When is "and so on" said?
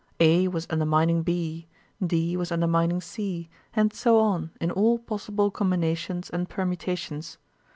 3.75-4.49